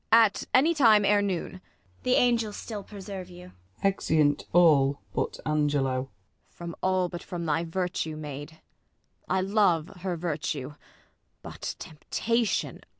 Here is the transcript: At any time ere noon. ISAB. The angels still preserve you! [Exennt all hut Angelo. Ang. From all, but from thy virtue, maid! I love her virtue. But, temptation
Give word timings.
At 0.11 0.45
any 0.51 0.73
time 0.73 1.05
ere 1.05 1.21
noon. 1.21 1.51
ISAB. 1.57 1.61
The 2.01 2.15
angels 2.15 2.57
still 2.57 2.81
preserve 2.81 3.29
you! 3.29 3.51
[Exennt 3.83 4.45
all 4.51 4.99
hut 5.13 5.39
Angelo. 5.45 5.95
Ang. 5.99 6.07
From 6.49 6.75
all, 6.81 7.07
but 7.07 7.21
from 7.21 7.45
thy 7.45 7.63
virtue, 7.63 8.15
maid! 8.15 8.61
I 9.29 9.41
love 9.41 9.89
her 9.99 10.17
virtue. 10.17 10.73
But, 11.43 11.75
temptation 11.77 12.81